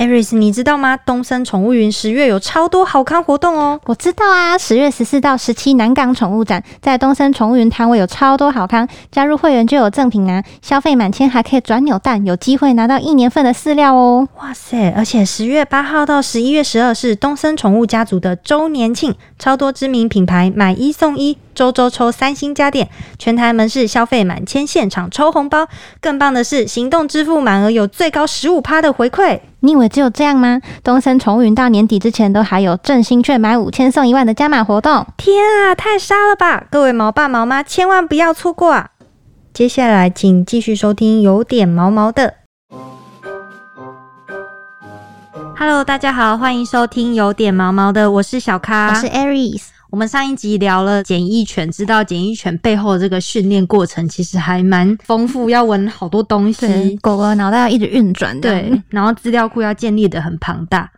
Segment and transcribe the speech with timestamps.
[0.00, 0.96] Aris，你知道吗？
[0.96, 3.78] 东森宠物云十月有超多好康活动哦！
[3.84, 14.26] 我知道啊，十月十四到十七南港宠物展，在东森宠物云摊位有超多好康，加入会员就有赠品啊，消费满千还可以转扭蛋，有机会拿到一年份的饲料哦！
[14.38, 14.90] 哇塞！
[14.96, 21.36] 而且十月八号到十一月十二是东森宠物家族的周年庆，超多知名品牌买一送一。
[21.60, 22.88] 周周抽三星家电，
[23.18, 25.68] 全台门市消费满千现场抽红包，
[26.00, 29.40] 更棒的是行动支付满额有最高十五趴的回馈。
[29.60, 30.62] 你以为只有这样吗？
[30.82, 35.06] 东森宠物云到年底之前都还有振兴券买五千送一万的加码活动！
[35.18, 36.64] 天啊，太杀了吧！
[36.70, 38.88] 各位毛爸毛妈千万不要错过啊！
[39.52, 42.36] 接下来请继续收听有点毛毛的。
[45.58, 49.64] Hello，大家好，欢迎收听有点毛毛的，我是小咖，我是 Aries。
[49.90, 60.90] 我们上一集聊了简易犬，知道简易犬背后的这个训练过程其实还蛮丰富，要闻好多东西，狗狗脑袋要一直运转，对，然后资料库要建立的很庞大，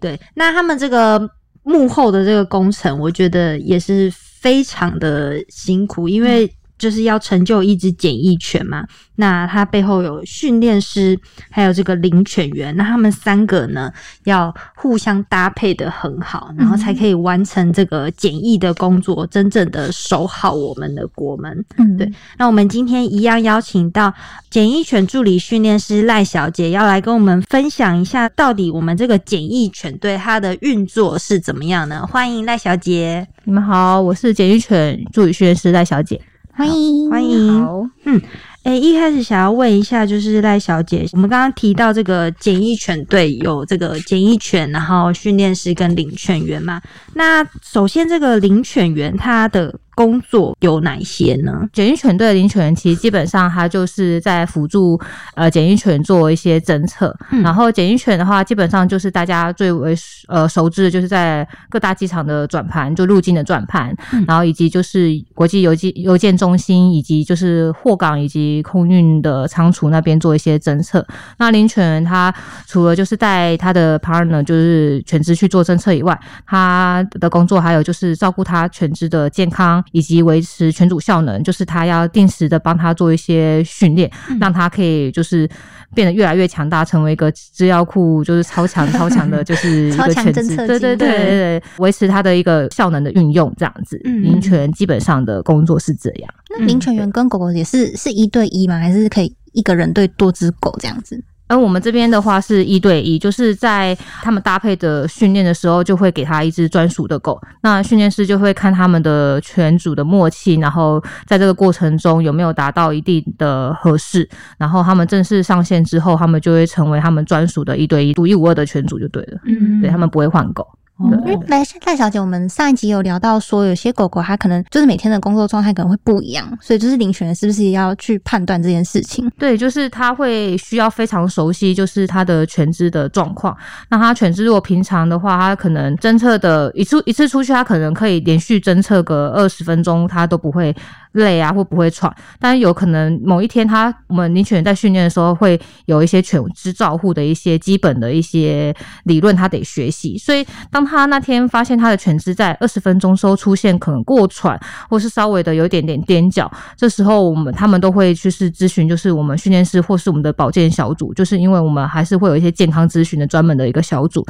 [0.00, 0.18] 对。
[0.34, 1.30] 那他们这个
[1.62, 8.84] 幕后的这个工程，我觉得也是非常的辛苦，因为就是要成就一只检疫犬嘛。
[9.16, 11.16] 那它背后有训练师，
[11.50, 13.92] 还有这个领犬员，那他们三个呢
[14.24, 21.64] 要互相搭配的很好，然后才可以完成这个检疫的工作，真正的守好我们的国门。
[21.76, 22.10] 嗯，对。
[22.38, 24.12] 那我们今天一样邀请到
[24.48, 32.06] 检疫犬助理训练师赖小姐，要来跟我们分享一下，到底我们这个检疫犬对它的运作是怎么样呢？
[32.06, 33.28] 欢迎赖小姐。
[33.44, 36.18] 你们好，我是检疫犬助理训练师赖小姐。
[36.52, 37.64] 欢迎，欢迎。
[37.64, 38.20] 好，嗯。
[38.62, 46.80] 哎，一开始想要问一下，就是赖小姐，我们刚刚提到这个检疫犬队有这个检疫犬，然后训练师跟领犬员嘛。
[47.14, 49.74] 那首先，这个领犬员他的。
[50.00, 51.68] 工作有哪些呢？
[51.74, 54.98] 检疫犬队的领犬员其实基本上它就是在辅助
[55.34, 59.94] 呃检疫犬做一些侦测，然后检疫犬的话基本上就是大家最为
[60.26, 63.94] 呃熟知的就是在各大机场的转盘，就入境的转盘，
[64.26, 71.06] 然后以及就是国际邮寄邮件中心以及就是货港以及空运的仓储那边做一些侦测。
[71.36, 72.34] 那领犬员他
[72.66, 79.84] 除了就是带他的 partner 就是犬只去做侦测以外，他的工作还有就是照顾他犬只的健康。
[79.92, 85.48] 以及维持犬主效能，就是他要定时的帮他做一些训练，让他可以就是
[85.94, 90.56] 变得越来越强大，成为一个资料库就是超强超强的，就是 一个犬只。
[90.56, 94.00] 对对对对对，维持他的一个效能的运用，这样子。
[94.04, 96.34] 领犬基本上的工作是这样。
[96.50, 98.78] 那领犬员跟狗狗也是是一对一吗？
[98.78, 101.22] 还是可以一个人对多只狗这样子？
[101.50, 107.40] 而我们这边的话是一对一，就是在他们搭配的训练的时候，就会给他一只专属的狗。
[107.62, 114.28] 那训练师就会看他们的犬主的默契，然后在这个过程中有没有达到一定的合适，
[114.58, 119.40] 然后他们正式上线之后，他们就会成为他们专属的一对一、独一无二的犬主就对了。
[119.46, 120.64] 嗯，对他们不会换狗。
[121.02, 129.30] 因为来赖小姐，我们上一集有聊到说，有些狗狗它可能就是每天的工作状态可能会不一样，所以就是领犬人是不是也要去判断这件事情？
[129.38, 133.56] 对，就是它会需要非常熟悉，就是它的犬只的状况。
[133.88, 140.74] 那它犬只如果平常的话，它可能侦测的一次一次出去，它可能可以连续侦测个二十分钟，它都不会。
[141.12, 148.72] 累啊，或不会喘，但是有可能某一天，他我们领犬在训练的时候，会有一些犬只照护的一些基本的一些
[149.04, 150.16] 理论，他得学习。
[150.16, 154.58] 所以，当他那天发现他的犬只在二十分钟时候出现可能过喘，
[154.88, 164.24] 或是稍微的有一点点踮脚，这时候我们他们都会去是咨询，就是我们训练师或是我们的保健小组，就是因为我们还是会有一些健康咨询的专门的一个小组，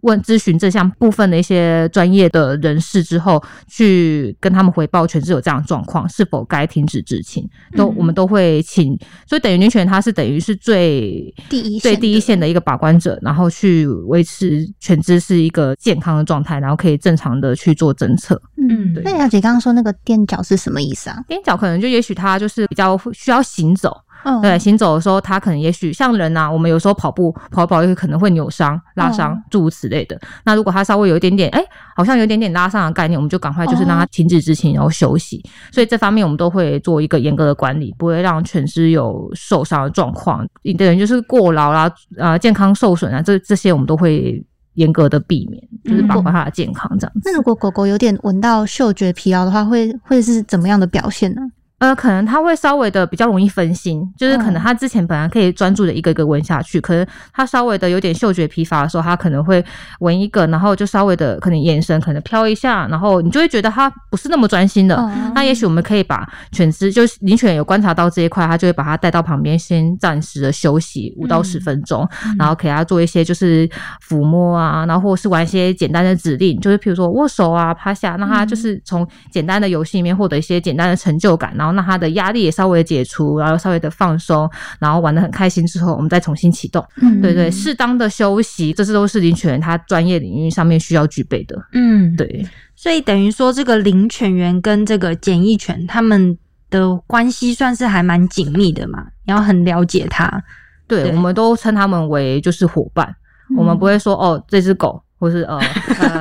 [0.00, 6.21] 问咨询这项部分的一些专业的人士之后，去跟他们回报犬只有这样的状况是。
[6.22, 7.44] 是否该停止执勤，
[7.76, 8.96] 都我们都会请，
[9.26, 18.40] 所以等于女犬它是等于是最第一最第一线的一个把关者，然后去维持犬只是一个健康的状态，然后可以正常的去做侦测。
[18.56, 21.18] 嗯，那小姐刚刚说那个踮脚是什么意思啊？
[21.28, 23.96] 踮脚可能就也许它就是比较需要行走。
[24.40, 30.18] 对，行走的时候，他可能也许像人呐，我们有时候跑步跑跑，有可能会扭伤、拉伤，诸如此类的。
[30.44, 31.62] 那如果他稍微有一点点，哎，
[31.96, 35.42] 好像有点点拉伤的概念，我们就赶快就是让他停止执勤，然后休息。
[35.70, 40.46] 所以这方面我们都会做一个严格的管理，不会让犬只有受伤的状况。
[40.78, 44.44] 等于就是过劳啦，啊，健康受损啊，这这些我们都会
[44.74, 47.20] 严格的避免，就是保护它的健康这样子。
[47.24, 51.42] 那如果狗狗有点闻到嗅觉疲劳的话，会会是怎么样的表现呢？
[51.82, 59.64] 呃，可能他会稍微的比较容易分心，就是可能他之前本来可以专注的一个一个闻下去，可能他稍微的有点嗅觉疲乏的时候，他可能会
[59.98, 64.94] 闻一个，然后就稍微的可能眼神可能飘一下，然后你就会觉得他不是那么专心的。
[64.94, 72.08] 哦那也许我们可以把犬只，就是领犬有观察到这一块，他就会把它带到旁边，先暂时的休息五到十分钟，
[72.38, 73.68] 然后给它做一些就是
[74.06, 84.48] 抚摸啊，然后或者是玩一些简单的指令，就是譬如说握手啊、趴下，让它就是从简单的游戏里面获得一些简单的成就感，然后让它的压力也稍微解除，然后稍微的放松，
[84.78, 86.84] 然后玩的很开心之后，我们再重新启动。
[87.00, 91.56] 嗯对对，适当的休息，这些都是领犬人他专业领域上面需要具备的。
[91.72, 92.46] 嗯，对。
[92.74, 96.36] 所以等于说，这个领犬员跟这个检疫犬他们
[96.68, 100.42] 的关系算是还蛮紧密的嘛，你要很了解它。
[100.88, 103.14] 对，对我们都称他们为就是伙伴，
[103.56, 105.56] 我们不会说哦这只狗，或是呃
[106.00, 106.20] 呃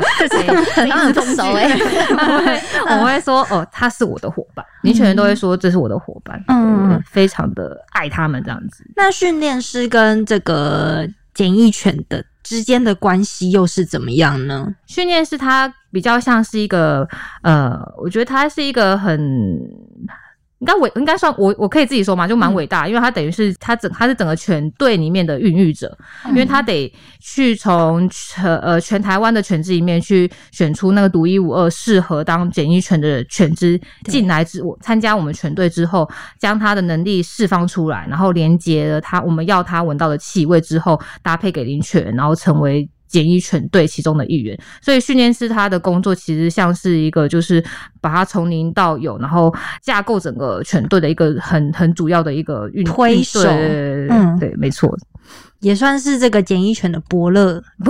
[0.75, 1.67] 很很丰收哎，
[2.11, 8.85] 我们会我会说哦他是我的伙伴，领犬人都会说这是我的伙伴，嗯对非常的爱他们这样子。
[8.95, 11.03] 那训练师跟这个
[11.33, 14.67] 检疫犬的之间的关系又是怎么样呢？
[14.85, 17.07] 训练师他比较像是一个
[17.41, 19.59] 呃，我觉得他是一个很。
[20.61, 25.97] 应该伟应该算我我可以自己说嘛，就蛮伟大，因为他等于是他整他是整个全队里面的孕育者，
[26.29, 36.07] 因为他得去从全呃全台湾的犬只里面去选出那个独一无二适合当检疫犬的犬只进来之我参加我们全队之后，
[36.39, 42.87] 将他的能力释放出来，然后连接了他我们要他闻到的气味之后，搭配给领犬，然后成为。
[43.11, 47.63] 检疫犬队其中的一员，所以训练师他的工作其实像是一个，就是
[47.99, 53.43] 把它从零到有，然后架构整个犬队的一个很很主要的一个运推手。
[53.43, 54.39] 对对对对嗯。
[54.39, 54.97] 对，没错，
[55.61, 57.61] 也算是这个简易犬的伯乐。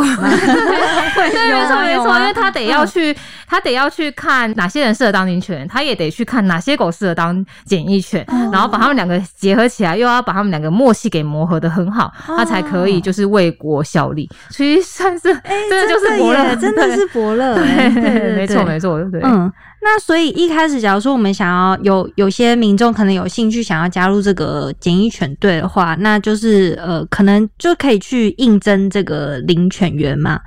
[1.13, 3.15] 对，没错没错，因为他得要去，
[3.47, 15.33] 他得要去看哪些人适合当警犬，他也得去看哪些狗适合当简易犬，然后把他们两个结合起来，又要把他们两个默契给磨合的很好，他才可以就是为国效力，所以算是真
[15.69, 17.55] 的就是伯乐，真的是伯乐。
[17.61, 19.51] 对，没错没错，对，嗯，
[19.83, 30.39] 那所以一开始，假如说我们想要有有些民众可能有兴趣想要加入这个检疫犬队的话，那就是呃，可能就可以去应征这个领犬员嘛。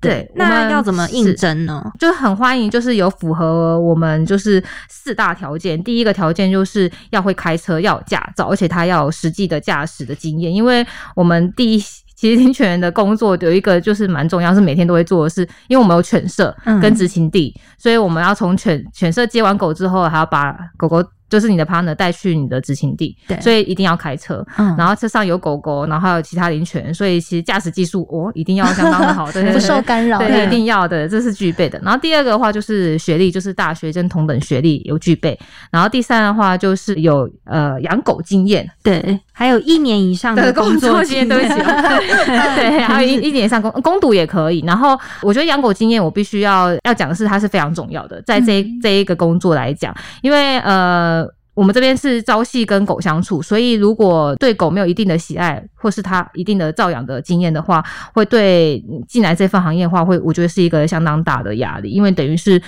[0.00, 1.84] 对那要怎么应征呢？
[1.98, 5.80] 就是很欢迎，就是有符合我们就是四大条件。
[5.84, 10.50] 第一个条件就是要会开车，要有驾照，而且他要有实际的驾驶的经验。
[10.50, 10.84] 因为
[11.14, 11.84] 我们第一，
[12.20, 21.02] 其实听犬人的工作有一个就是蛮重要，是每天都会做的事，因为我们有犬舍嗯跟执勤地，所以我们要从犬犬舍接完狗之后，还要把狗狗。
[21.30, 24.44] 就是你的 partner 带去你的执勤地，对所以一定要开车。
[24.58, 30.18] 嗯然后车上有狗狗，然后还有其他灵犬，所以其实驾驶技术哦一定要相当的好， 对不受干扰。
[30.18, 31.78] 对，一定要的，这是具备的。
[31.84, 35.38] 然后第二个的话就是学历，就是大学生同等学历有具备。
[35.70, 41.48] 然后第三的话就是有呃养狗经验，对，还有一年以上的工作经验，经对，
[42.56, 44.62] 对，还有一一年以上工攻读也可以。
[44.66, 51.19] 然后我觉得养狗经验，我必须要要讲的是，它是非常重要的，在这一、这一个工作来讲，因为呃。
[51.60, 57.84] 我们这边是朝夕跟狗相处，所以如果对狗没有一定的喜爱，或是它一定的照养的经验的话，
[58.14, 62.58] 会对进来这份行业的话，会我觉得是一个相当大的压力，因为等于是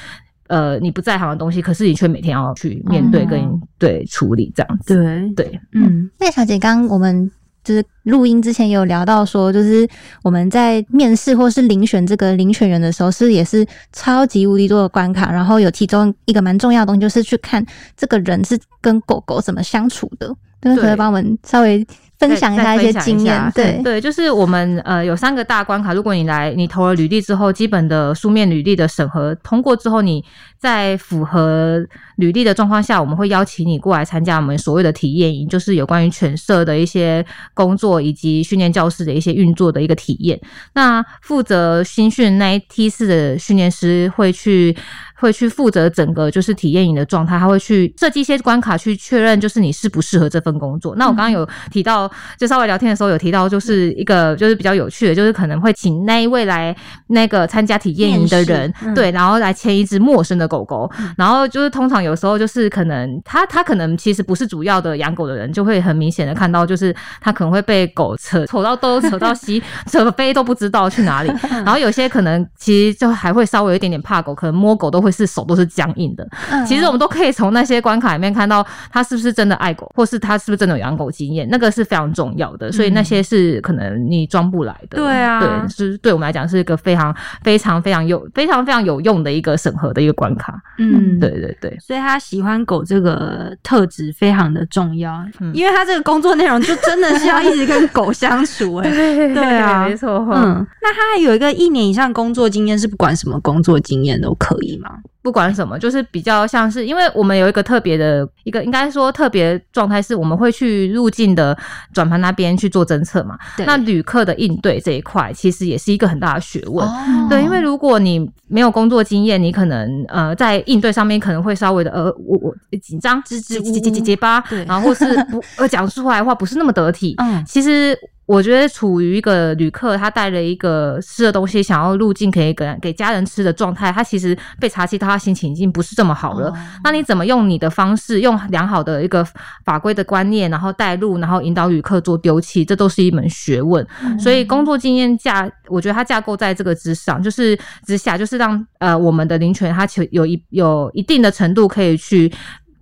[0.49, 4.95] 呃你不在行的东西，可是你却每天要去面对跟、对处理这样子。
[5.35, 7.31] 对，对，嗯，那小姐，刚刚我们
[7.65, 9.89] 就是录音之前也有聊到说，就是
[10.23, 17.65] 我们在面试或是遴选这个遴选员的时候，是也是超级无敌多的关卡，然后有其中一个蛮重要的东西，就是去看
[17.97, 20.35] 这个人是跟狗狗怎么相处的。
[20.61, 21.85] 就是可以帮我们稍微
[22.29, 30.25] 分享一下再一些经验，对，对，就是我们呃有三个大关卡，如果你来你投了履历之后，基本的书面履历的审核通过之后，你
[30.59, 31.85] 在符合
[32.17, 40.41] 履历的状况下，我们会邀请你过来参加我们所谓的体验营，就是有关于犬舍的一些工作以及训练教室的一些运作的一个体验。
[40.75, 44.77] 那负责新训那一梯次的训练师会去。
[45.23, 50.97] 会去负责整个就是体验营的状态，他会去设计一些关卡去确认，就是你适不适合这份工作。
[50.97, 56.75] 那我刚刚有提到，就稍微聊天的时候有提到，就是一个就是比较有趣的，就是可能会请那一位来
[57.07, 71.33] 那个参加体验营的人对，然后来牵一只陌生的狗狗，然后就是通常有时候就是可能他他可能其实不是主要的养狗的人，就会很明显的看到，就是他可能会被狗扯扯到东扯到西， 扯飞都不知道去哪里。
[71.49, 76.27] 然后有些可能其实就还会稍微有一点点怕狗，可能摸狗都会是手都是僵硬的。
[76.51, 82.73] 嗯其实我们都可以从那些关卡里面看到他是不是真的爱狗，或是他是不是真的有养狗经验，那个是非常重要的。
[82.73, 84.97] 所以那些是可能你装不来的。
[84.97, 90.55] 对啊对，是对我们来讲是一个非常非常非常有非常非常有用的一个审核的一个关卡。
[90.79, 91.77] 嗯，对对对。
[91.81, 100.27] 所以他喜欢狗这个特质非常的重要，嗯因为他这个工作内容就真的是要一直跟狗相处、哎， 对啊没错。
[100.33, 104.91] 嗯，那他还有一个一年以上工作经验，是不管什么工作经验都可以吗？
[105.23, 111.57] 不管什么，就是比较像是，因为我们有一个特别的一个，应该说特别状态是，我们会去入境的
[111.93, 113.39] 转盘那边去做侦测嘛。
[113.57, 116.87] 对那旅客的应对这一块，其实也是一个很大的学问。
[116.87, 127.15] 哦对，因为如果你没有工作经验，你可能呃在应对上面可能会稍微的呃我我紧张、支支吾吾结结结结巴，对然后或是不 呃讲出来的话不是那么得体。
[127.19, 127.97] 嗯其实
[128.33, 136.49] 我觉得处于一个旅客他带了一个吃的东西想要入境可以给给家人吃的状态，他其实被查缉到，他心情已经不是这么好了。
[136.49, 139.23] 哦那你怎么用你的方式，用良好的一个
[139.67, 143.87] 法规的观念，然后带路，然后引导旅客做丢弃，这都是一门学问。
[144.19, 152.33] 所以工作经验架，我觉得它架构在这个之上，就是之下，就是让呃我们的林权它其有一有一定的程度可以去。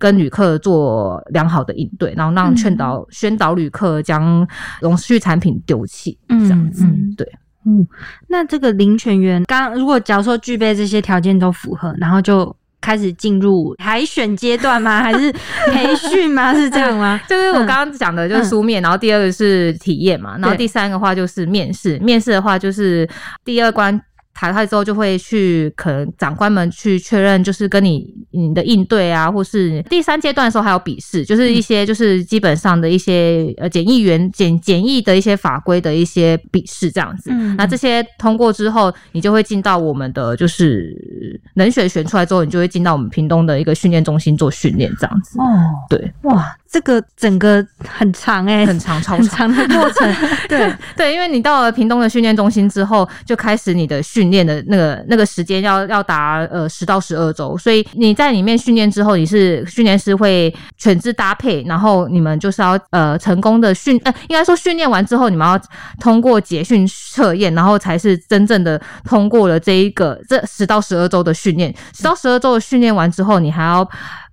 [0.01, 4.45] 跟旅客做良好的应对，然后让劝导、宣导旅客将
[4.81, 6.83] 永续产品丢弃，这样子。
[6.83, 7.31] 嗯嗯对，
[7.65, 7.87] 嗯，
[8.27, 15.03] 那这个林泉员刚如果假如说具备这些条件都符合，然后就开始进入海选阶段吗？
[15.03, 15.31] 还是
[15.67, 16.51] 培训吗？
[16.55, 17.21] 是这样吗？
[17.29, 21.99] 就是我刚刚讲的，就是书面，然后第二个是体验嘛，然后第三个话就是面试。
[21.99, 23.07] 面试的话就是
[23.45, 24.01] 第二关
[24.33, 37.29] 淘汰之后，就会去可能长官们去确认，就是跟你你的应对啊，或是第三阶段的时候还有笔试，就是一些就是基本上的一些呃检疫员检检疫的一些法规的一些笔试这样子。
[37.33, 45.39] 嗯那这些通过之后，你就会进到我们的就是能选选出来之后，你就会进到我们屏东的一个训练中心做训练这样子。
[45.39, 45.45] 哦，
[45.89, 49.51] 对，哇，这个整个很长哎、很长超很长。
[49.51, 50.15] 的过程，
[50.47, 65.59] 对，对，因为你到了屏东的训练中心之后，就开始你的训练的那个那个时间要要达呃十到十二周，所以你在里面训练之后，你是训练师会犬只搭配，然后你们就是要呃成功的训呃应该说训练完之后，你们要
[65.99, 71.75] 通过结训测验，然后才是真正的通过了这一个这十到十二周的训练。
[71.93, 73.85] 十到十二周的训练完之后，你还要。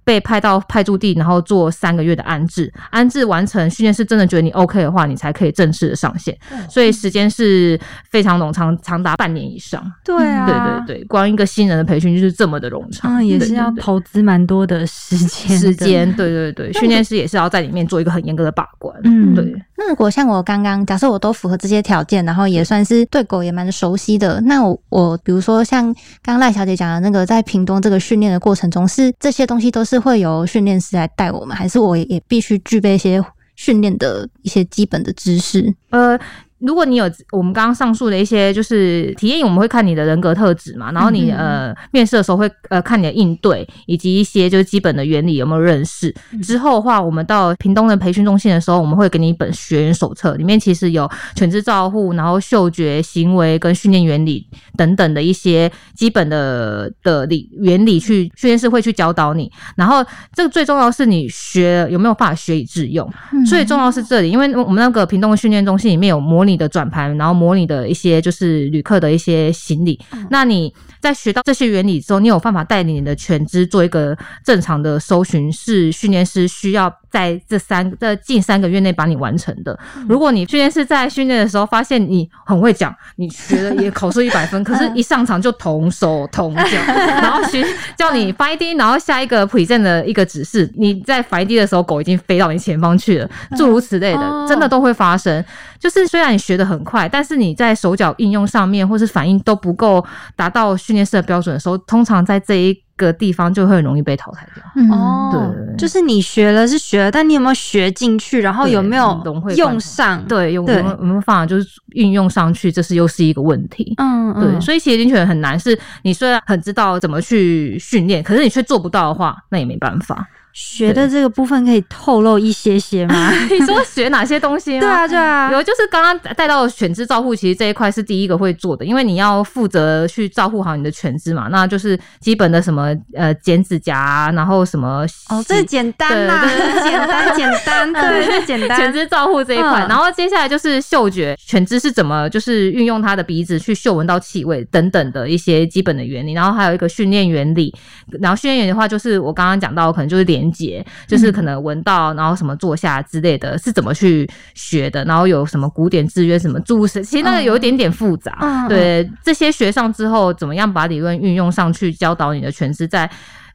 [0.08, 6.34] 被派到派驻地，然后做三个月的安置，安置完成，训练师真的觉得你 OK 的话，你才可以正式的上线。
[6.66, 9.84] 所以时间是非常冗长，长达半年以上。
[10.02, 10.46] 对啊，
[10.86, 16.10] 对对对，光一个新人的培训就是这么的冗长，嗯，也是要投资蛮多的时间的，时间。
[16.16, 18.98] 对对对，训练师也是要在里面做一个很严格的把关。
[19.04, 19.62] 嗯对。
[19.80, 33.22] 那如果像我刚刚假设我都符合这些条件，然后也算是对狗也蛮熟悉的，那我我比如说像刚赖小姐讲的那个，在屏东这个训练的过程中，是这些东西都是会由训练师来带我们，还是我也必须具备一些
[33.54, 35.72] 训练的一些基本的知识？
[35.90, 36.18] 呃，
[36.60, 46.14] 如果你有我们刚刚上述的一些就是体验，我们会看你的人格特质嘛，然后你、呃面试的时候会呃看你的应对以及一些就是基本的原理有没有认识。
[46.32, 54.46] 嗯之后的话，我们到屏东的培训中心的时候，我们会给你一本学员手册，里面其实有犬只照护，然后嗅觉、行为跟训练原理
[54.76, 59.50] 等等的一些基本的的理原理去训练师会去教导你。
[59.76, 63.08] 然后这个最重要是你学有没有办法学以致用。
[63.48, 70.00] 最重要是这里，因为我们那个屏东的训练中心里面有模拟的转盘，然后模拟的一些就是旅客的一些行李。
[70.30, 79.78] 那你在学到这些原理之后，你有办法带领你的犬只做一个正常的搜寻，是训练师需要在这三这近三个月内把你完成的。
[80.08, 87.64] 如果你训练师在训练的时候发现你很会讲，你学的也口试一百分， 可是一上场就同手同脚， 然后学
[87.96, 95.44] 叫你 finding，然后下一个 present 的一个指示，你在 finding 的时候，狗已经飞到你前方去了，诸如此类的，哦真的都会发生。
[95.78, 104.62] 就是虽然你学的很快，但是你在手脚应用上面或是反应都不够达到训练师的标准的时候，通常在这一个地方就会很容易被淘汰掉。
[104.76, 108.42] 嗯，哦，对就是你学了是学了，但你有没有学进去？
[108.42, 113.94] 然后有没有融会用上？，对，用对有没有有没有办法就是运用上去，这是又是一个问题。
[113.96, 120.28] 嗯，对，嗯所以其实领犬很难，是你虽然很知道怎么去训练，可是你却做不到的话，那也没办法。
[120.52, 123.32] 学的这个部分可以透露一些些吗？
[123.48, 124.80] 你说学哪些东西吗？
[124.80, 138.92] 对啊，对啊，有就是刚刚带到的犬只照护，其实这一块是第一个会做的，因为你要负责去照顾好你的犬只嘛，那就是基本的什么呃剪指甲啊，然后什么哦，洗这简单啦，对简单简单， 对，这简单犬。
[138.92, 147.72] 只照护这一块，嗯然后接下来就是嗅觉，犬只是怎么就是运用它的鼻子去嗅闻到气味等等的一些基本的原理，然后还有一个训练原理，
[148.20, 163.10] 然后训练原理的话，就是我刚刚讲到，可能就是连接，就是可能闻到，然后什么坐下之类的，是怎么去学的，然后有什么古典制约，什么注释，其实那个有一点点复杂，嗯对这些学上之后，怎么样把理论运用上去，教导你的犬只在。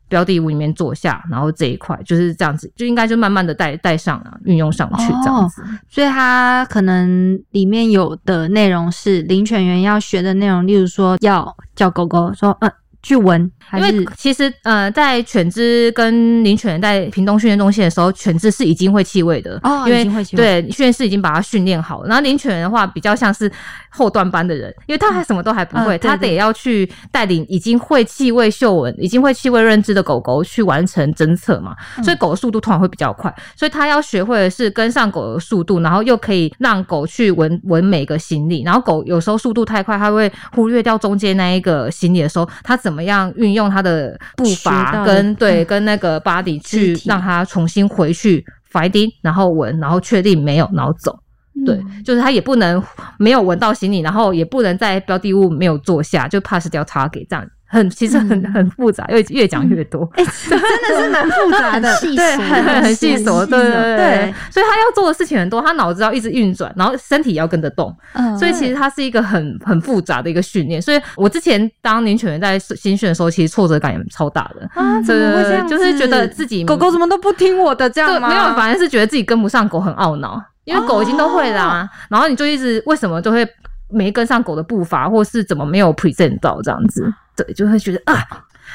[0.09, 5.63] 标的物里面坐下，然后这一块就是这样子，就应该就慢慢的带带上啊，运用上去这样子。
[5.89, 12.69] 所以它可能里面有的内容是领犬员要学的内容，例如说要叫狗狗说，呃，
[13.03, 22.07] 去闻，因为其实呃，在犬只跟领犬在屏东训练中心的时候，犬只是已经会气味的哦因为已经会气味对训练师已经把它训练好了。
[22.07, 23.51] 然后领犬的话，比较像是
[23.95, 32.03] 后段班的人，因为他还什么都还不会，他得要去带领已经会气味嗅闻、已经会气味认知的狗狗去完成侦测嘛，嗯。
[32.03, 51.17] 所以狗的速度通常会比较快，所以他要学会的是跟上狗的速度，然后又可以让狗去闻闻每个行李，然后狗有时候速度太快，它会忽略掉中间那一个行李的时候，它怎么样运用它的步伐跟对跟那个 body 去让它重新回去 finding，然后闻，然后确定没有，然后走。
[51.65, 52.81] 对，就是他也不能
[53.17, 57.45] 没有闻到行李，然后也不能在标的物没有坐下，就 pass 掉 target 这样。
[57.65, 60.07] 很其实很、很复杂，越越讲越多。
[60.13, 70.79] 哎、真的是蛮复杂的， 对，琐很很细琐，对对对对，所以他要做的事情很多，他脑子要一直运转，然后身体也要跟着动，嗯所以其实它是一个很很复杂的一个训练。
[70.79, 74.69] 所以我之前当领犬员在新训的时候，其实挫折感也超大的。
[74.75, 75.67] 啊，怎么会这样？
[75.67, 78.29] 就是觉得自己狗狗怎么都不听我的，这样吗？
[78.29, 83.47] 没有，反而是觉得自己跟不上狗，很懊恼，因为狗已经都会啦、然后你就一直为什么就会
[83.89, 88.23] 没跟上狗的步伐，或是怎么没有 present 到这样子，对，就会觉得啊。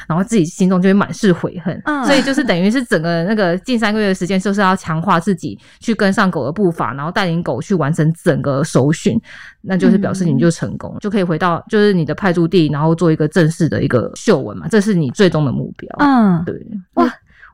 [0.07, 9.19] 然后自己心中就会满是悔恨，嗯所以就是等于是整个那个近三个月的时间，就是要强化自己去跟上狗的步伐，然后带领狗去完成整个首训，
[9.61, 15.93] 那就是表示你就成功，就可以回到就是你的派驻地，然后做一个正式的一个秀文嘛，这是你最终的目标。
[15.99, 16.55] 嗯，对，
[16.93, 17.05] 哇。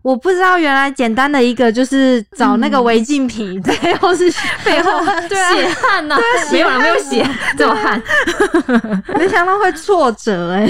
[0.06, 4.30] 我不知道，原来简单的一个就是找那个违禁品， 背后是
[4.64, 4.92] 背后，
[5.28, 6.16] 对啊，血汗呐、
[6.52, 8.00] 没有啦，没有血， 只有汗。
[9.18, 10.68] 没想到会挫折哎、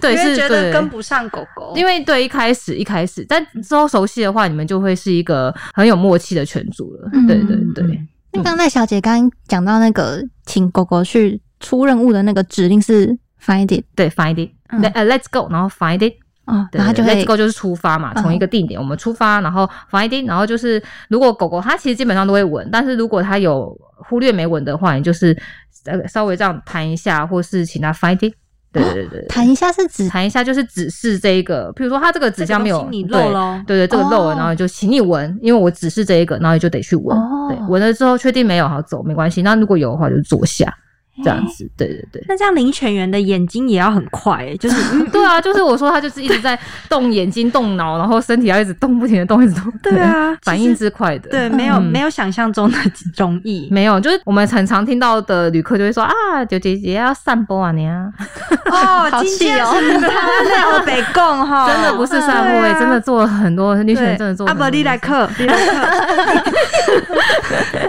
[0.00, 7.08] 对，因为是对觉得跟不上狗狗，因为对一开始一开始，但之后熟悉的话，你们就会是一个很有默契的犬主了。
[7.12, 8.00] 嗯对对对，
[8.32, 23.76] 那刚才小姐刚刚讲到那个请狗狗去出任务的那个指令是 find it 对，find it，嗯，let's go，然后 find it，哦，对然后它就 let's go 就是出发嘛，嗯从一个定点我们出发，然后 finding，然后就是如果狗狗它其实基本上都会闻，但是如果它有
[24.08, 25.36] 忽略没闻的话，你就是
[25.84, 28.32] 呃稍微这样弹一下，或是请它 finding
[28.72, 34.36] 对对对，弹一下是指弹一下就是指示这一个，譬如说它这个指向没有对漏咯对对，这个漏了，哦。
[34.38, 37.48] 然后就请你闻，因为我指示这一个，然后你就得去闻，哦。
[37.50, 39.42] 对，闻了之后确定没有，好走没关系。
[39.42, 40.74] 那如果有的话，就坐下，
[41.22, 42.24] 这样子，对对对。
[42.28, 49.72] 那这样林犬员的眼睛也要很快、欸，就是 嗯对啊，就是我说他就是一直在动眼睛、动脑，然后身体要一直动，不停的动，一直动。
[49.82, 51.28] 对啊反应之快的。
[51.30, 52.78] 对，没有、嗯没有想象中的
[53.16, 53.68] 容易。
[53.70, 58.08] 没有，就是我们很常听到的旅客就会说啊，九姐姐要散播啊，你啊，
[58.70, 65.28] 哦，好气哦是他的北贡哈，真的不是散步对啊诶，真的做了很多女犬对，真的做了阿伯利来克，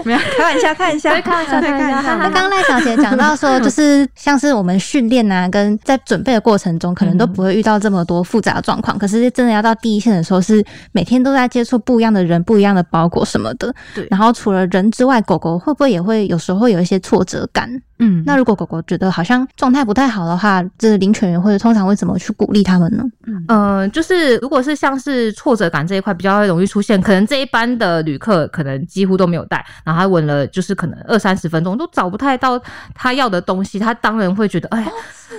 [0.04, 8.98] 没有开玩笑，开玩笑，开玩笑对开玩笑那刚刚赖小姐讲到说，就是像是我们训练啊，跟在准备的过程中，可能都不会遇到这么多复杂的状况。
[8.98, 13.74] 可是真的要到第一线的时候，是每天都在接触不一样的人、不一样的包裹什么的。
[13.94, 17.70] 对然后除了人之外，狗狗会不会也会有时候会有一些挫折感？
[18.00, 23.04] 嗯，那如果狗狗觉得好像状态不太好的话，这领犬员会通常会怎么去鼓励他们呢？
[23.46, 32.60] 嗯，就是如果是像是挫折感这一块比较容易出现，可能这一班的旅客可能几乎都没有带，然后他闻了就是可能二三十分钟都找不太到
[32.94, 34.90] 他要的东西，他当然会觉得，哎呀，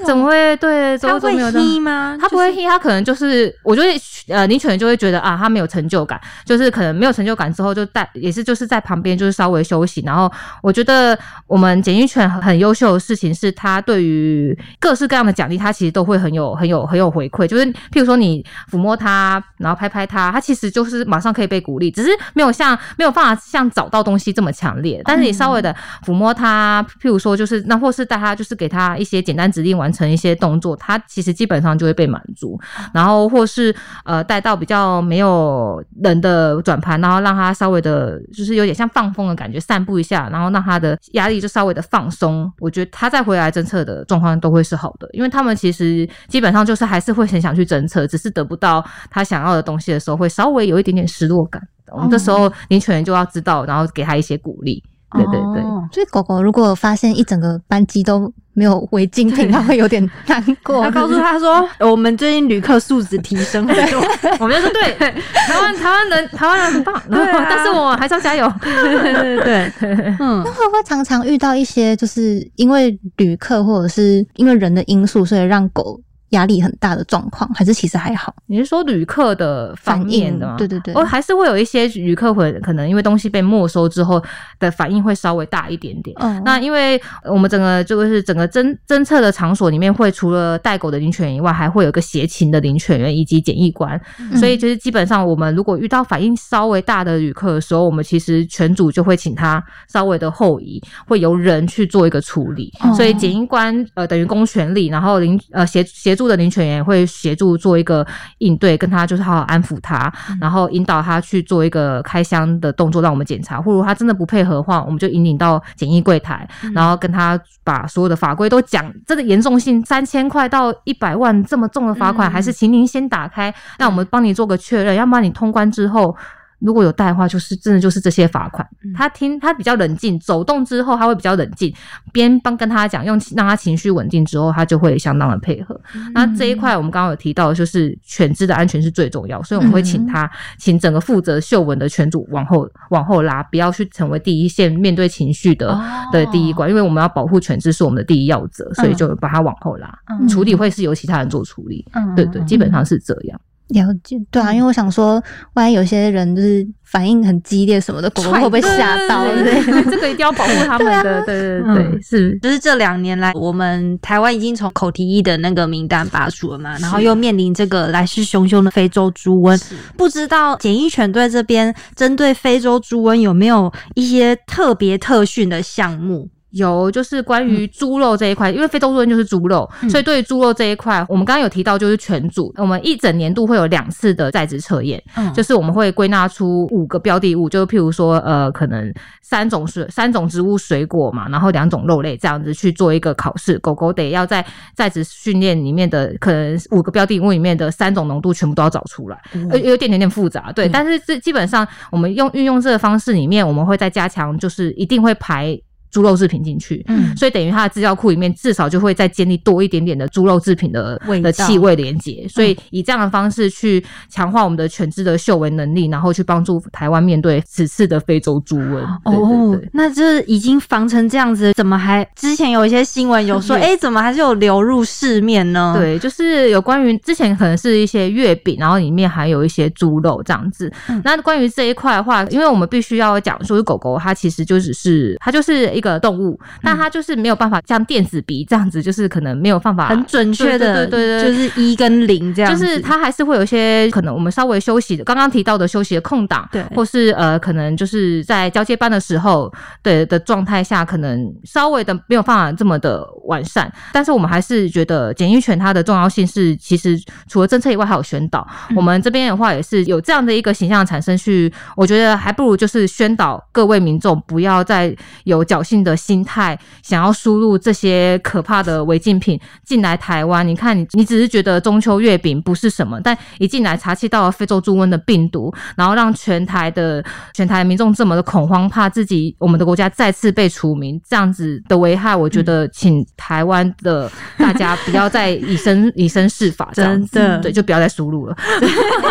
[0.06, 2.17] 怎么会对，怎他会么都没有吗？
[2.19, 3.89] 他不会踢，他可能就是，我觉得
[4.34, 10.02] 呃，你犬人就会觉得啊，他没有成就感，就是可能没有成就感之后，就带也是就是在旁边就是稍微休息。
[10.06, 11.17] 然后我觉得
[11.48, 17.48] 我们检疫犬很很优秀的事情是，它对于各式各样的奖励，它其实都会很有很有很有回馈。
[17.48, 25.01] 就是譬如说你抚摸它，然后拍拍它，它其实就是马上可以被鼓励，只是没有像没有办法像找到东西这么强烈。
[25.03, 29.95] 但是你稍微的抚摸它，譬如说就是那或是带它，就是给它一些简单指令完成。
[29.95, 32.59] 成一些动作，它其实基本上就会被满足。
[32.93, 42.51] 然后或是呃带到比较没有人的转盘，然后让它稍微的，就是有点像放风的感觉，散步一下，然后让它的压力就稍微的放松。
[42.59, 51.61] 我觉得它再回来侦测的状况都会是好的，因为他们其实基本上就是还是会很想去侦测，只是得不到他想要的东西的时候，会稍微有一点点失落感。
[51.91, 54.84] 我们这时候领犬人就要知道，然后给他一些鼓励。
[55.12, 60.84] 对对对，哦所以狗狗如果发现一整个班机都没有违禁品，它会有点难过。
[60.84, 63.65] 他告诉他说， 我们最近旅客素质提升。
[63.65, 64.02] 很多。
[64.39, 67.48] 我们就说对，台湾台湾人台湾人很棒，对啊。
[67.50, 68.52] 但是我还是要加油。
[68.60, 69.71] 对对。
[69.80, 70.41] 对，嗯。
[70.43, 77.49] 那会不会常常遇到一些，就是因为旅客或者是因为人的因素，所以让狗压力很大的状况？
[77.53, 78.33] 还是其实还好？
[78.47, 80.55] 你是说旅客的反应的吗？
[80.57, 84.21] 对对对哦，还是会有一些旅客会可能因为东西被没收之后
[84.59, 86.15] 的反应会稍微大一点点。
[86.19, 93.99] 嗯那因为我们整个就是整个侦侦测的场所里面，会除了带狗的领犬员以外，还会有一个协勤的领犬员以及检疫官。
[94.19, 102.71] 嗯所以就是基本上，我们如果遇到反应稍微大的旅客的时候，我们其实全组就会请他稍微的后移，会由人去做一个处理。
[102.81, 108.06] 哦所以检疫官呃等于公权力，然后领呃协协助的领犬员会协助做一个
[108.38, 113.62] 应对，跟他就是好好安抚他，然后引导他去做一个开箱的动作，让我们检查。
[113.62, 126.15] 或如果他真的不配合的话，我们就引领到检疫柜台，然后跟他把所有的法规都讲，这个严重性三千块到一百万这么重的罚款，嗯还是请您先打开，让我们帮你做个确认，要不然你通关之后。
[126.59, 128.67] 如果有带的话，就是真的就是这些罚款。
[128.95, 131.73] 他听他比较冷静，走动之后他会比较冷静，
[132.11, 135.79] 边帮跟他讲，用让他情绪稳定之后，他就会相当的配合。
[136.13, 151.85] 那这一块我们刚刚有提到，就是犬只的安全是最重要，所以我们会请他，请整个负责嗅闻的犬主往后往后拉，不要去成为第一线面对情绪的、哦的第一关，因为我们要保护犬只是我们的第一要则，所以就把它往后拉，嗯处理会是由其他人做处理。
[151.93, 153.39] 嗯对对，基本上是这样。
[153.69, 155.21] 了解，对啊，因为我想说，
[155.54, 159.25] 万一有些人就是反应很激烈什么的，狗狗会不会吓到？
[159.25, 161.23] 对这个一定要保护他们的。
[161.25, 161.99] 对对对，嗯。
[162.01, 169.60] 是就是这两年来，我们台湾已经从口蹄疫的那个名单拔除了嘛，然后又面临这个来势汹汹的非洲猪瘟，
[169.97, 176.30] 不知道检疫犬队这边针对非洲猪瘟有没有一些特别特训的项目？
[176.55, 179.89] 有，就是关于猪肉这一块，因为非洲猪瘟就是猪肉，嗯。
[179.89, 185.33] 所以对于猪肉这一块，我们刚刚有提到就是全组，我们一整年度会有两次的在职测验，嗯。
[185.33, 188.89] 就是我们会归纳出五个标的物，就譬如说呃，可能
[189.21, 200.71] 三种水三种植物水果嘛，然后两种肉类这样子去做一个考试，狗狗得要在在职训练里面的可能五个标的物里面的三种浓度全部都要找出来，有有点点点复杂，对，嗯。
[200.71, 205.59] 但是这基本上我们用运用这个方式里面，我们会再加强，就是一定会排。
[205.95, 218.81] 猪肉制品进去，嗯所以等于它的资料库里面至少就会再建立多一点点的猪肉制品的味的气味连接，所以以这样的方式去强化我们的犬只的嗅闻能力，然后去帮助台湾面对此次的非洲猪瘟。
[219.05, 230.69] 哦对，那这已经防成这样子，怎么还之前有一些新闻有说，对 哎、怎么还是有流入市面呢？，对，就是有关于之前可能是一些月饼，然后里面还有一些猪肉这样子。
[230.89, 246.63] 嗯那关于这一块的话，因为我们必须要讲说，狗狗它其实就只是它就是一个动物，但它就是没有办法像电子鼻这样子，就是可能没有办法很准确的，对对就是一跟零这样，就是它还是会有一些可能我们稍微休息的，刚刚提到的休息的空档，对。
[246.76, 258.45] 或是呃可能就是在交接班的时候对的状态下，可能稍微的没有办法这么的完善，但是我们还是觉得检疫犬它的重要性是，其实除了政策以外，还有宣导。
[258.69, 258.76] 嗯。
[258.76, 270.47] 我们这边的话也是有这样的一个形象产生去，我觉得还不如就是宣导各位民众不要再有侥幸的心态，想要输入这些可怕的违禁品进来台湾。
[270.47, 288.35] 你看你，你只是觉得中秋月饼不是什么，但一进来查气到了非洲猪瘟的病毒，然后让全台的全台的民众这么的恐慌，怕自己我们的国家再次被除名，这样子的危害，我觉得请台湾的大家不要再以身以身试法，这样子真的对，就不要再输入了。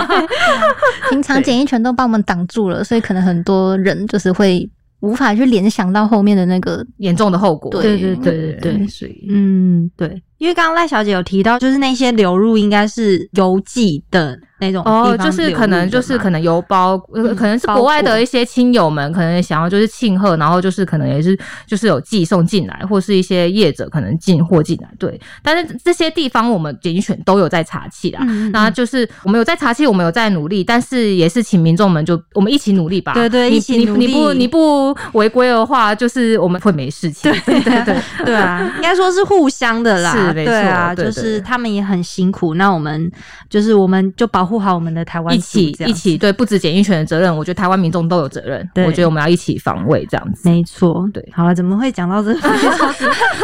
[1.11, 4.69] 平常检疫权都帮我们挡住了，所以可能很多人就是会
[5.05, 7.71] 无法去联想到后面的那个严重的后果。
[7.71, 8.87] 对对对对对对。
[8.87, 16.99] 所以嗯，对，因为刚刚赖小姐有提到，就是那些流入应该是邮寄的那种哦，就是可能就是可能能邮包，
[17.37, 25.19] 可能是国外的一些亲友们，可能想要就是庆贺，然后就是可能也是就是有寄送进来，或是一些业者可能进货进来，对。
[25.43, 33.15] 但是这些地方我们检疫犬都有在查气啦，嗯嗯那就是我们有在查气，我们有在努力，但是也是请民众们就我们一起努力吧。
[33.15, 37.33] 对对你一起努你你不你不违规的话，就是我们会没事情。
[37.47, 37.97] 对对对。
[38.27, 40.13] 对啊，应该说是互相的啦。
[40.33, 42.55] 对啊，就是他们也很辛苦。
[42.55, 43.11] 那我们
[43.51, 48.69] 就是我们就保护好我们的台湾一起一起对，不止检疫权的责任，我觉得台湾民众都有责任。
[48.73, 50.49] 对我觉得我们要一起防卫这样子。
[50.49, 52.49] 没错，对好了，怎么会讲到这 那？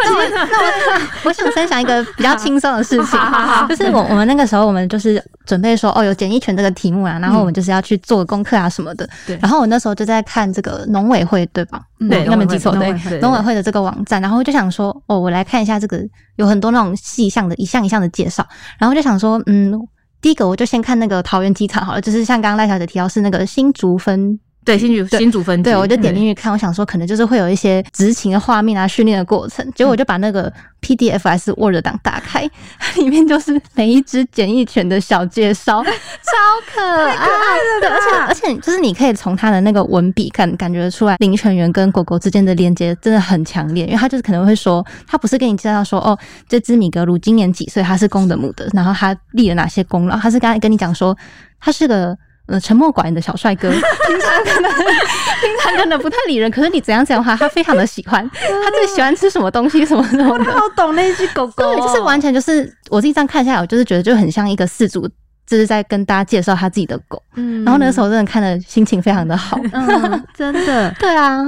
[0.05, 3.19] 我我想分享一个比较轻松的事情
[3.69, 9.09] 就是我我们那个时候我们就是准备说哦有检疫权这个题目啊，然后我们就是要去做功课啊什么的。
[9.27, 11.81] 对然后我那时候就在看这个农委会对吧？
[12.01, 16.01] 嗯对我没记错，对农委会的这个网站，然后就想说哦我来看一下这个
[16.37, 18.45] 有很多那种细项的一项一项的介绍，
[18.79, 19.81] 然后就想说嗯。
[20.23, 24.39] 第一个，我就先看那个桃园机场好了，就是像刚刚赖小姐提到是那个新竹分
[24.71, 29.69] 对，新竹新竹分局，对，我就点进去看，我想说可能就是会有一些执勤的画面啊、训练的过程。
[29.75, 35.91] 结果我就把那个 PDF 还是 Word 档打开，它 里面就是每一只简易犬的小介绍， 超
[36.73, 37.17] 可爱
[37.81, 46.17] 的，而且而且就是你可以从它的那个文笔感感觉出来，领犬员跟狗狗之间的连接真的很强烈，因为它就是可能会说，它不是跟你介绍说哦，
[46.49, 51.17] 这只米格鲁今年几岁，它是公的母的，然后它立了哪些功劳，它是刚才跟你讲说，
[51.59, 52.17] 它是个。
[52.51, 58.29] 呃，沉默寡言的小帅哥， 平常可能平常可能不太理人，可是你怎样讲的话，他非常的喜欢。
[58.31, 60.53] 他最喜欢吃什么东西，什么什么的。
[60.53, 65.09] 好懂那只狗狗哦，对，就是完全就是我自己这样看下来，我就是觉得就很像一个饲主，
[65.47, 67.23] 就是在跟大家介绍他自己的狗。
[67.37, 69.57] 嗯然后那个时候真的看的心情非常的好。
[69.73, 70.91] 嗯，真的。
[70.99, 71.39] 对啊，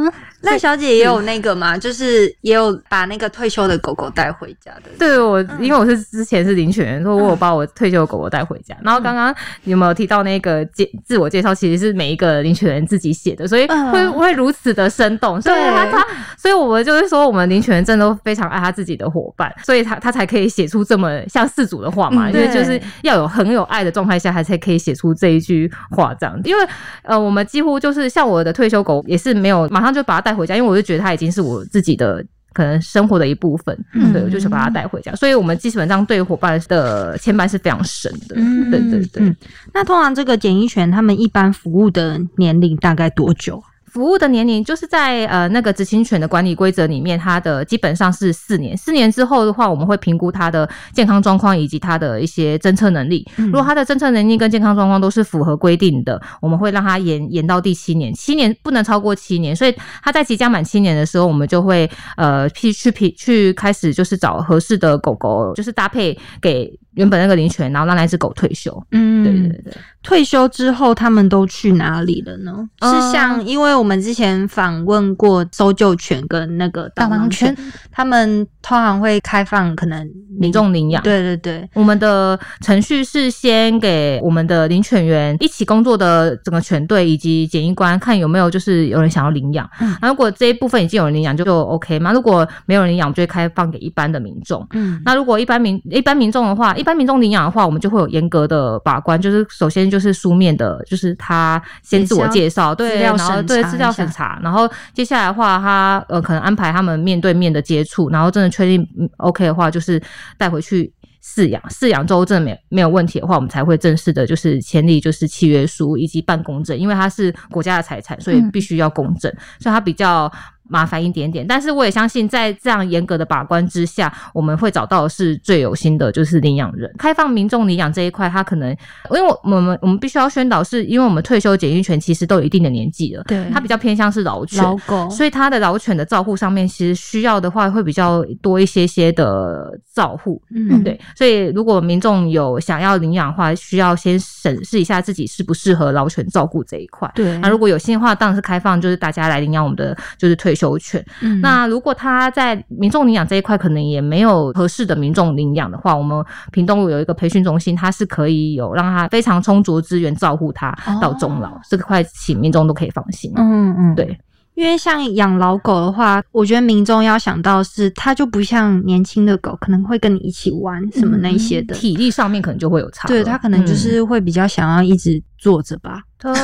[0.42, 4.82] 赖小姐也有那个嘛，就是也有把那个退休的狗狗带回家的。
[4.98, 8.76] 对我，因为我是之前是领犬员，所以我有把我退休的狗狗带回家。
[8.82, 15.40] 然后刚刚有没有提到那个介自我介绍，其实是每一个领犬员自己写的，所以嗯会会如此的生动。
[15.40, 22.28] 所以他他，所以我们就是说，我们领犬员真的都非常爱他自己的伙伴，所以他他才可以写出这么像四组的话嘛。
[22.28, 26.40] 嗯因为就是要有很有爱的状态下，他才可以写出这一句话这样。
[26.44, 26.66] 因为
[27.02, 32.24] 呃，我们几乎就是像我的退休狗，也是没有马上就把它带回家，因为我就觉得它已经是我自己的。
[32.54, 39.22] 可能生活的一部分，嗯对，我就想把它带回家，所以我们基本上对伙伴的牵绊是非常深的，嗯对对对。
[39.22, 39.34] 嗯
[39.72, 43.58] 那通常这个检疫犬他们一般服务的年龄大概多久？
[43.92, 48.74] 服务的年龄就是在呃那个执行犬的管理规则里面，它的基本上是四年。
[48.74, 53.28] 四年之后的话，我们会评估它的健康状况以及它的一些侦测能力。
[53.36, 59.54] 嗯如果它的侦测能力跟健康状况都是符合规定的，我们会让它延延到第七年，七年不能超过七年。
[59.54, 68.82] 所以它在即将满七年的时候，我们就会呃去去去去开始就是找合适的狗狗，就是搭配给原本那个领犬，然后让那只狗退休。
[68.92, 69.74] 嗯对对对。
[70.02, 72.52] 退休之后他们都去哪里了呢？
[72.80, 89.68] 嗯是像因为我们之前访问过搜救犬跟那个导导盲盲犬犬，他们通常会开放可能民众领养，对对对，我们的程序是先给我们的领犬员一起工作的整个犬队以及检疫官看有没有就是有人想要领养。
[89.80, 92.12] 嗯那如果这一部分已经有人领养就就 OK 嘛？
[92.12, 94.64] 如果没有人领养，就会开放给一般的民众。
[94.74, 110.00] 嗯那如果一般民一般民众的话，一般民众领养的话，我们就会有严格的把关，就是首先就是书面的，就是他先自我介绍，对，然后对资料审查，然后接下来的话，他呃可能安排他们面对面的接触，然后真的确定嗯 OK 的话，就是
[110.38, 110.92] 带回去。
[111.24, 120.28] 饲养饲养之后真的没没有问题的话，我们才会正式的，就是签立就是契约书以及办公证，因为它是国家的财产，所以嗯必须要公证，所以它比较
[120.68, 121.46] 麻烦一点点。
[121.46, 126.92] 但是我也相信，在这样严格的把关之下，我们会找到的是最有心的，就是领养人。
[126.98, 128.70] 开放民众领养这一块，他可能
[129.10, 140.42] 因为我我们我们必须要宣导，是因为我们退休检疫犬其实都有一定的年纪了，对它比较偏向是老犬，老狗，所以它的老犬的照护上面，其实需要的话会比较多一些些的照护。
[140.54, 147.10] 嗯对，所以如果民众有想要领养的话，需要先审视一下自己适不适合老犬照顾这一块。
[147.14, 151.04] 对，那如果有心的话，当然是开放，就是大家来领养我们的就是退休犬。
[151.20, 163.32] 嗯那如果他在民众领养这一块可能也没有合适的民众领养的话，我们屏东路有一个培训中心，它是可以有让他非常充足的资源照顾他到终老，这块请民众都可以放心。
[163.36, 164.18] 嗯嗯，对。
[164.54, 171.74] 因为像养老狗的话，我觉得民众要想到是，它就不像年轻的狗，可能会跟你一起玩什么那一些的。
[171.74, 176.34] 体力上面可能就会有差，对，它可能就嗯是会比较想要一直坐着吧，躺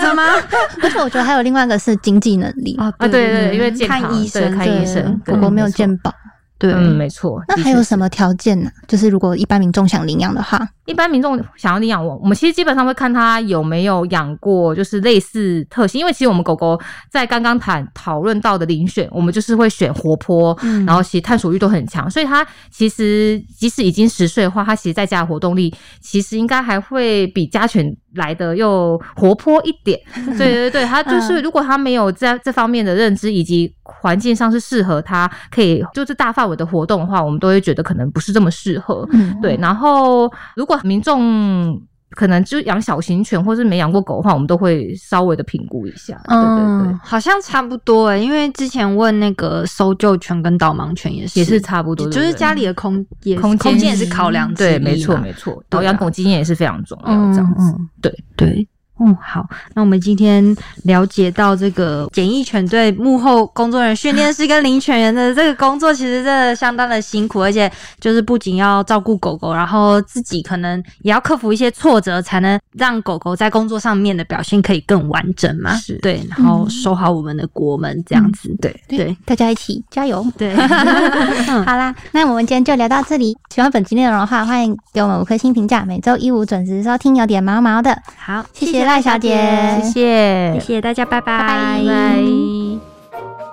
[0.00, 0.22] 着吗？
[0.82, 6.12] 而且我觉得还有另外一个是经济能力，哦，啊，对对，因为健康看医生，对看医生，狗狗没有健保。
[6.58, 7.40] 对，嗯，没错。
[7.46, 8.70] 那还有什么条件呢？
[8.88, 16.00] 就是如果一般民众想领养的话，一般民众想要领养我，我们其实基本上会看他有没有养过，就是类似特性。
[16.00, 16.78] 因为其实我们狗狗
[17.10, 29.98] 在刚刚谈讨论到的遴选，我们就是会选活泼，嗯然后其实探索欲都很强，所以它其实即使已经十岁的话，它其实在家的活动力其实应该还会比家犬来的又活泼一点。
[30.36, 39.08] 对对对，它就是 如果它没有在这方面的认知以及环境上是适合它可以就是大范围的活动的话，我们都会觉得可能不是这么适合。
[39.12, 46.14] 嗯，对，然后如果民众可能就养小型犬或是没养过狗的话，我们都会稍微的评估一下。
[46.26, 46.92] 对对对。
[46.92, 57.72] 嗯，，好像差不多诶，因为之前问那个搜救犬跟导盲犬也是，也是差不多，就是家里的空也空间空间也是考量之对，一没错嘛没错，导养狗经验也是非常重要，嗯这样子。
[57.72, 57.88] 嗯。
[58.00, 58.24] 对。
[58.36, 58.68] 对。
[59.00, 75.74] 嗯，好，那我们今天了解到这个检疫犬队幕后工作人员、训练师跟领犬员的这个工作，其实真的相当的辛苦，而且就是不仅要照顾狗狗，然后自己可能也要克服一些挫折，才能让狗狗在工作上面的表现可以更完整嘛。
[75.76, 78.54] 是对，然后守好我们的国门，这样子。
[78.60, 80.26] 对对大家一起加油！
[80.36, 80.54] 对
[81.64, 83.36] 好啦，那我们今天就聊到这里。
[83.54, 85.84] 喜欢本期内容的话，欢迎给我们五颗星评价。
[85.84, 87.96] 每周一五准时收听，有点毛毛的。
[88.16, 89.36] 好，谢谢赖小姐，
[89.82, 93.47] 谢谢，谢谢大家，拜拜，拜拜。